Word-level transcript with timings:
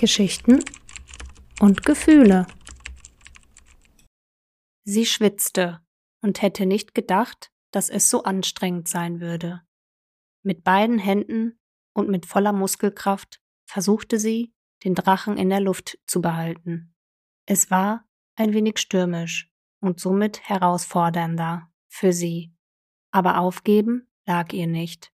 Geschichten 0.00 0.64
und 1.60 1.84
Gefühle. 1.84 2.46
Sie 4.82 5.04
schwitzte 5.04 5.82
und 6.22 6.40
hätte 6.40 6.64
nicht 6.64 6.94
gedacht, 6.94 7.52
dass 7.70 7.90
es 7.90 8.08
so 8.08 8.22
anstrengend 8.22 8.88
sein 8.88 9.20
würde. 9.20 9.60
Mit 10.42 10.64
beiden 10.64 10.98
Händen 10.98 11.60
und 11.92 12.08
mit 12.08 12.24
voller 12.24 12.54
Muskelkraft 12.54 13.42
versuchte 13.66 14.18
sie, 14.18 14.54
den 14.84 14.94
Drachen 14.94 15.36
in 15.36 15.50
der 15.50 15.60
Luft 15.60 15.98
zu 16.06 16.22
behalten. 16.22 16.94
Es 17.44 17.70
war 17.70 18.08
ein 18.36 18.54
wenig 18.54 18.78
stürmisch 18.78 19.52
und 19.80 20.00
somit 20.00 20.48
herausfordernder 20.48 21.70
für 21.88 22.14
sie, 22.14 22.54
aber 23.10 23.38
aufgeben 23.38 24.08
lag 24.24 24.54
ihr 24.54 24.66
nicht. 24.66 25.12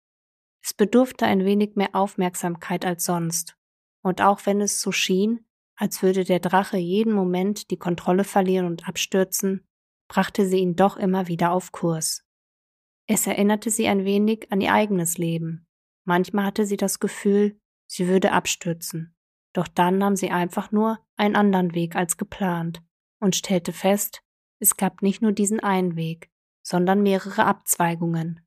Es 0.62 0.72
bedurfte 0.72 1.26
ein 1.26 1.44
wenig 1.44 1.76
mehr 1.76 1.94
Aufmerksamkeit 1.94 2.86
als 2.86 3.04
sonst, 3.04 3.59
und 4.03 4.23
auch 4.23 4.46
wenn 4.46 4.61
es 4.61 4.80
so 4.80 4.93
schien, 4.93 5.45
als 5.77 6.03
würde 6.03 6.25
der 6.25 6.41
Drache 6.41 6.77
jeden 6.77 7.13
Moment 7.13 7.71
die 7.71 7.79
Kontrolle 7.79 8.25
verlieren 8.25 8.67
und 8.67 8.86
abstürzen, 8.89 9.67
brachte 10.08 10.46
sie 10.46 10.58
ihn 10.58 10.77
doch 10.77 10.96
immer 10.96 11.29
wieder 11.29 11.53
auf 11.53 11.72
Kurs. 11.72 12.25
Es 13.07 13.27
erinnerte 13.27 13.71
sie 13.71 13.89
ein 13.89 14.05
wenig 14.05 14.53
an 14.53 14.61
ihr 14.61 14.72
eigenes 14.72 15.18
Leben. 15.18 15.67
Manchmal 16.05 16.44
hatte 16.46 16.67
sie 16.67 16.77
das 16.77 17.00
Gefühl, 17.00 17.58
sie 17.86 18.08
würde 18.08 18.32
abstürzen, 18.32 19.17
doch 19.53 19.68
dann 19.68 19.99
nahm 19.99 20.17
sie 20.17 20.30
einfach 20.30 20.71
nur 20.71 20.99
einen 21.17 21.36
anderen 21.36 21.75
Weg 21.75 21.96
als 21.96 22.17
geplant 22.17 22.82
und 23.21 23.36
stellte 23.36 23.72
fest, 23.72 24.22
es 24.58 24.77
gab 24.77 25.03
nicht 25.03 25.22
nur 25.22 25.32
diesen 25.32 25.61
einen 25.61 25.96
Weg, 25.96 26.30
sondern 26.63 27.03
mehrere 27.03 27.44
Abzweigungen. 27.44 28.46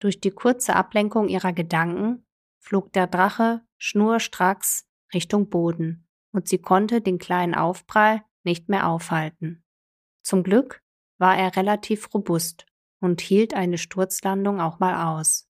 Durch 0.00 0.20
die 0.20 0.32
kurze 0.32 0.74
Ablenkung 0.74 1.28
ihrer 1.28 1.52
Gedanken 1.52 2.23
flog 2.64 2.92
der 2.94 3.06
Drache 3.06 3.60
schnurstracks 3.76 4.88
Richtung 5.12 5.50
Boden 5.50 6.08
und 6.32 6.48
sie 6.48 6.58
konnte 6.58 7.02
den 7.02 7.18
kleinen 7.18 7.54
Aufprall 7.54 8.24
nicht 8.42 8.70
mehr 8.70 8.88
aufhalten. 8.88 9.62
Zum 10.22 10.42
Glück 10.42 10.82
war 11.18 11.36
er 11.36 11.56
relativ 11.56 12.12
robust 12.14 12.64
und 13.00 13.20
hielt 13.20 13.52
eine 13.52 13.76
Sturzlandung 13.76 14.62
auch 14.62 14.78
mal 14.78 15.14
aus. 15.14 15.46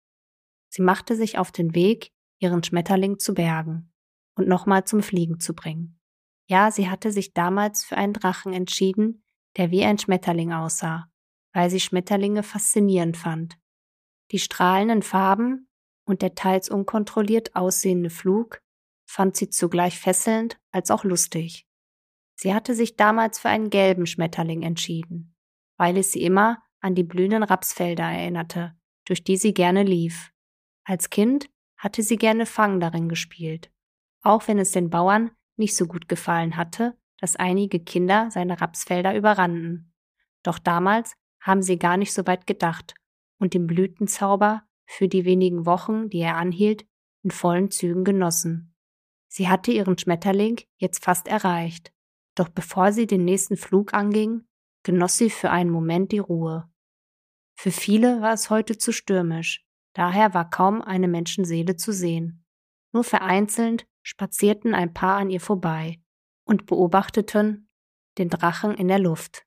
Sie 0.69 0.81
machte 0.81 1.17
sich 1.17 1.37
auf 1.37 1.51
den 1.51 1.75
Weg, 1.75 2.13
ihren 2.39 2.63
Schmetterling 2.63 3.19
zu 3.19 3.33
bergen 3.33 3.91
und 4.35 4.47
nochmal 4.47 4.85
zum 4.85 5.03
Fliegen 5.03 5.41
zu 5.41 5.53
bringen. 5.53 5.99
Ja, 6.47 6.71
sie 6.71 6.89
hatte 6.89 7.11
sich 7.11 7.33
damals 7.33 7.83
für 7.83 7.97
einen 7.97 8.13
Drachen 8.13 8.53
entschieden, 8.53 9.25
der 9.57 9.69
wie 9.69 9.83
ein 9.83 9.97
Schmetterling 9.97 10.53
aussah, 10.53 11.11
weil 11.51 11.69
sie 11.69 11.81
Schmetterlinge 11.81 12.41
faszinierend 12.41 13.17
fand. 13.17 13.59
Die 14.31 14.39
strahlenden 14.39 15.01
Farben 15.01 15.67
und 16.11 16.21
der 16.21 16.35
teils 16.35 16.69
unkontrolliert 16.69 17.55
aussehende 17.55 18.09
Flug 18.09 18.61
fand 19.05 19.37
sie 19.37 19.49
zugleich 19.49 19.97
fesselnd 19.97 20.59
als 20.71 20.91
auch 20.91 21.05
lustig. 21.05 21.65
Sie 22.35 22.53
hatte 22.53 22.75
sich 22.75 22.97
damals 22.97 23.39
für 23.39 23.47
einen 23.47 23.69
gelben 23.69 24.05
Schmetterling 24.05 24.61
entschieden, 24.61 25.33
weil 25.77 25.95
es 25.97 26.11
sie 26.11 26.21
immer 26.23 26.61
an 26.81 26.95
die 26.95 27.05
blühenden 27.05 27.43
Rapsfelder 27.43 28.03
erinnerte, 28.03 28.75
durch 29.05 29.23
die 29.23 29.37
sie 29.37 29.53
gerne 29.53 29.83
lief. 29.83 30.33
Als 30.83 31.09
Kind 31.09 31.49
hatte 31.77 32.03
sie 32.03 32.17
gerne 32.17 32.45
Fang 32.45 32.81
darin 32.81 33.07
gespielt, 33.07 33.71
auch 34.21 34.49
wenn 34.49 34.59
es 34.59 34.71
den 34.71 34.89
Bauern 34.89 35.31
nicht 35.55 35.77
so 35.77 35.87
gut 35.87 36.09
gefallen 36.09 36.57
hatte, 36.57 36.97
dass 37.21 37.37
einige 37.37 37.79
Kinder 37.79 38.29
seine 38.31 38.59
Rapsfelder 38.59 39.15
überrannten. 39.15 39.93
Doch 40.43 40.59
damals 40.59 41.15
haben 41.39 41.61
sie 41.61 41.79
gar 41.79 41.95
nicht 41.95 42.11
so 42.11 42.27
weit 42.27 42.47
gedacht 42.47 42.95
und 43.39 43.53
den 43.53 43.65
Blütenzauber 43.65 44.63
für 44.91 45.07
die 45.07 45.23
wenigen 45.23 45.65
Wochen, 45.65 46.09
die 46.09 46.19
er 46.19 46.35
anhielt, 46.35 46.85
in 47.23 47.31
vollen 47.31 47.71
Zügen 47.71 48.03
genossen. 48.03 48.75
Sie 49.29 49.47
hatte 49.47 49.71
ihren 49.71 49.97
Schmetterling 49.97 50.59
jetzt 50.77 51.05
fast 51.05 51.29
erreicht, 51.29 51.93
doch 52.35 52.49
bevor 52.49 52.91
sie 52.91 53.07
den 53.07 53.23
nächsten 53.23 53.55
Flug 53.55 53.93
anging, 53.93 54.43
genoss 54.83 55.17
sie 55.17 55.29
für 55.29 55.49
einen 55.49 55.69
Moment 55.69 56.11
die 56.11 56.19
Ruhe. 56.19 56.69
Für 57.55 57.71
viele 57.71 58.21
war 58.21 58.33
es 58.33 58.49
heute 58.49 58.77
zu 58.77 58.91
stürmisch, 58.91 59.65
daher 59.93 60.33
war 60.33 60.49
kaum 60.49 60.81
eine 60.81 61.07
Menschenseele 61.07 61.77
zu 61.77 61.93
sehen. 61.93 62.45
Nur 62.91 63.05
vereinzelt 63.05 63.87
spazierten 64.01 64.73
ein 64.73 64.93
paar 64.93 65.15
an 65.15 65.29
ihr 65.29 65.39
vorbei 65.39 66.01
und 66.43 66.65
beobachteten 66.65 67.69
den 68.17 68.27
Drachen 68.27 68.75
in 68.75 68.89
der 68.89 68.99
Luft. 68.99 69.45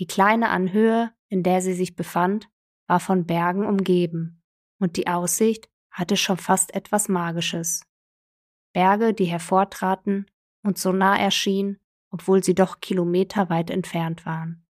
Die 0.00 0.06
kleine 0.08 0.48
Anhöhe, 0.48 1.12
in 1.28 1.44
der 1.44 1.62
sie 1.62 1.74
sich 1.74 1.94
befand, 1.94 2.48
war 2.88 2.98
von 2.98 3.26
Bergen 3.26 3.64
umgeben 3.64 4.41
und 4.82 4.96
die 4.96 5.06
Aussicht 5.06 5.68
hatte 5.90 6.16
schon 6.16 6.38
fast 6.38 6.74
etwas 6.74 7.08
Magisches. 7.08 7.86
Berge, 8.72 9.14
die 9.14 9.26
hervortraten 9.26 10.26
und 10.62 10.78
so 10.78 10.92
nah 10.92 11.16
erschienen, 11.16 11.78
obwohl 12.10 12.42
sie 12.42 12.54
doch 12.54 12.80
kilometerweit 12.80 13.70
entfernt 13.70 14.26
waren. 14.26 14.66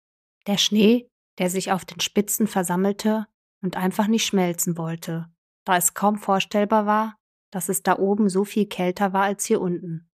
Der 0.47 0.57
Schnee, 0.57 1.11
der 1.39 1.51
sich 1.51 1.73
auf 1.73 1.85
den 1.85 2.01
Spitzen 2.01 2.47
versammelte 2.47 3.27
und 3.61 3.77
einfach 3.77 4.07
nicht 4.07 4.25
schmelzen 4.25 4.79
wollte, 4.79 5.31
da 5.65 5.77
es 5.77 5.95
kaum 5.95 6.17
vorstellbar 6.17 6.87
war, 6.87 7.19
dass 7.51 7.69
es 7.69 7.83
da 7.83 7.99
oben 7.99 8.29
so 8.29 8.45
viel 8.45 8.67
kälter 8.67 9.13
war 9.13 9.25
als 9.25 9.45
hier 9.45 9.61
unten. 9.61 10.11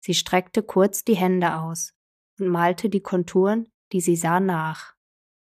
Sie 0.00 0.14
streckte 0.14 0.62
kurz 0.62 1.04
die 1.04 1.16
Hände 1.16 1.56
aus 1.56 1.94
und 2.38 2.48
malte 2.48 2.88
die 2.88 3.02
Konturen, 3.02 3.70
die 3.92 4.00
sie 4.00 4.16
sah, 4.16 4.40
nach. 4.40 4.94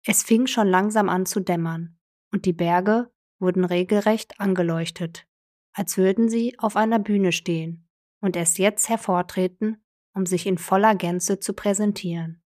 Es 0.07 0.23
fing 0.23 0.47
schon 0.47 0.69
langsam 0.69 1.09
an 1.09 1.25
zu 1.25 1.41
dämmern, 1.41 1.99
und 2.31 2.45
die 2.45 2.53
Berge 2.53 3.11
wurden 3.39 3.65
regelrecht 3.65 4.41
angeleuchtet, 4.41 5.27
als 5.73 5.97
würden 5.97 6.29
sie 6.29 6.59
auf 6.59 6.77
einer 6.77 6.99
Bühne 6.99 7.33
stehen 7.33 7.89
und 8.21 8.37
erst 8.37 8.59
jetzt 8.59 8.89
hervortreten, 8.89 9.85
um 10.15 10.27
sich 10.27 10.47
in 10.47 10.59
voller 10.59 10.95
Gänze 10.95 11.41
zu 11.41 11.53
präsentieren. 11.53 12.43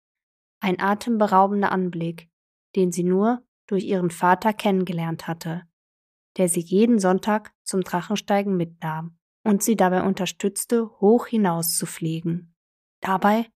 Ein 0.61 0.81
atemberaubender 0.81 1.71
Anblick, 1.71 2.31
den 2.75 2.91
sie 2.91 3.05
nur 3.05 3.43
durch 3.67 3.85
ihren 3.85 4.11
Vater 4.11 4.53
kennengelernt 4.53 5.29
hatte, 5.29 5.63
der 6.37 6.49
sie 6.49 6.61
jeden 6.61 6.99
Sonntag 6.99 7.55
zum 7.63 7.83
Drachensteigen 7.83 8.57
mitnahm 8.57 9.19
und 9.45 9.63
sie 9.63 9.77
dabei 9.77 10.03
unterstützte, 10.03 10.91
hoch 11.01 11.27
hinaus 11.27 11.77
zu 11.77 11.87
fliegen. 11.87 12.55
Dabei 13.01 13.47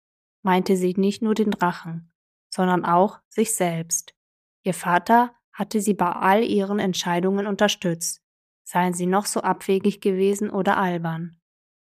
meinte 0.43 0.77
sie 0.77 0.95
nicht 0.97 1.23
nur 1.23 1.35
den 1.35 1.51
Drachen, 1.51 2.13
sondern 2.51 2.85
auch 2.85 3.21
sich 3.29 3.55
selbst. 3.55 4.15
Ihr 4.63 4.75
Vater 4.75 5.35
hatte 5.53 5.81
sie 5.81 5.95
bei 5.95 6.11
all 6.11 6.45
ihren 6.45 6.79
Entscheidungen 6.79 7.47
unterstützt, 7.47 8.23
seien 8.65 8.95
sie 8.95 9.07
noch 9.07 9.27
so 9.27 9.41
abwegig 9.41 10.01
gewesen 10.01 10.51
oder 10.51 10.77
albern. 10.77 11.37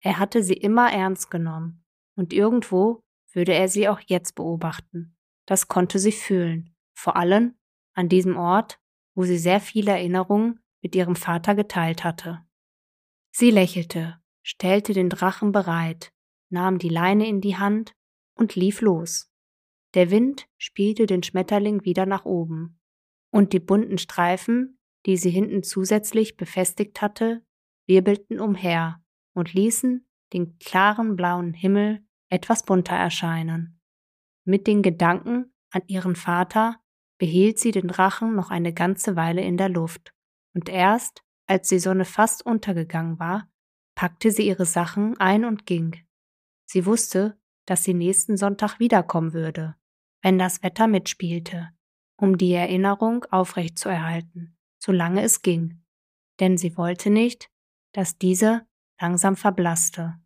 Er 0.01 0.17
hatte 0.17 0.43
sie 0.43 0.53
immer 0.53 0.91
ernst 0.91 1.29
genommen, 1.29 1.83
und 2.15 2.33
irgendwo 2.33 3.03
würde 3.33 3.53
er 3.53 3.67
sie 3.67 3.89
auch 3.89 3.99
jetzt 4.05 4.35
beobachten. 4.35 5.15
Das 5.45 5.67
konnte 5.67 5.99
sie 5.99 6.11
fühlen, 6.11 6.75
vor 6.93 7.15
allem 7.15 7.55
an 7.93 8.09
diesem 8.09 8.37
Ort, 8.37 8.79
wo 9.15 9.23
sie 9.23 9.37
sehr 9.37 9.59
viele 9.59 9.91
Erinnerungen 9.91 10.59
mit 10.81 10.95
ihrem 10.95 11.15
Vater 11.15 11.55
geteilt 11.55 12.03
hatte. 12.03 12.45
Sie 13.31 13.51
lächelte, 13.51 14.19
stellte 14.41 14.93
den 14.93 15.09
Drachen 15.09 15.51
bereit, 15.51 16.13
nahm 16.49 16.79
die 16.79 16.89
Leine 16.89 17.27
in 17.27 17.41
die 17.41 17.57
Hand 17.57 17.93
und 18.35 18.55
lief 18.55 18.81
los. 18.81 19.29
Der 19.93 20.11
Wind 20.11 20.47
spielte 20.57 21.05
den 21.05 21.23
Schmetterling 21.23 21.83
wieder 21.83 22.05
nach 22.05 22.25
oben, 22.25 22.78
und 23.31 23.53
die 23.53 23.59
bunten 23.59 23.97
Streifen, 23.97 24.79
die 25.05 25.17
sie 25.17 25.29
hinten 25.29 25.63
zusätzlich 25.63 26.37
befestigt 26.37 27.01
hatte, 27.01 27.43
wirbelten 27.87 28.39
umher 28.39 29.03
und 29.33 29.53
ließen 29.53 30.07
den 30.33 30.57
klaren 30.59 31.15
blauen 31.15 31.53
Himmel 31.53 32.05
etwas 32.29 32.63
bunter 32.63 32.95
erscheinen. 32.95 33.79
Mit 34.45 34.67
den 34.67 34.81
Gedanken 34.81 35.53
an 35.71 35.81
ihren 35.87 36.15
Vater 36.15 36.79
behielt 37.17 37.59
sie 37.59 37.71
den 37.71 37.87
Drachen 37.87 38.35
noch 38.35 38.49
eine 38.49 38.73
ganze 38.73 39.15
Weile 39.15 39.41
in 39.41 39.57
der 39.57 39.69
Luft, 39.69 40.13
und 40.55 40.69
erst, 40.69 41.23
als 41.47 41.69
die 41.69 41.79
Sonne 41.79 42.05
fast 42.05 42.45
untergegangen 42.45 43.19
war, 43.19 43.49
packte 43.95 44.31
sie 44.31 44.47
ihre 44.47 44.65
Sachen 44.65 45.17
ein 45.19 45.45
und 45.45 45.65
ging. 45.65 45.95
Sie 46.65 46.85
wusste, 46.85 47.39
dass 47.65 47.83
sie 47.83 47.93
nächsten 47.93 48.37
Sonntag 48.37 48.79
wiederkommen 48.79 49.33
würde, 49.33 49.75
wenn 50.21 50.39
das 50.39 50.63
Wetter 50.63 50.87
mitspielte, 50.87 51.69
um 52.21 52.37
die 52.37 52.53
Erinnerung 52.53 53.25
aufrechtzuerhalten, 53.31 54.57
solange 54.77 55.21
es 55.21 55.41
ging, 55.41 55.83
denn 56.39 56.57
sie 56.57 56.77
wollte 56.77 57.09
nicht, 57.09 57.49
dass 57.93 58.17
diese 58.17 58.65
langsam 58.99 59.35
verblasste. 59.35 60.19